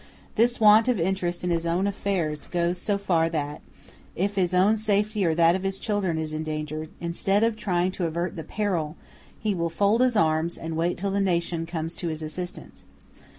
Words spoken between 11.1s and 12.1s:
the nation comes to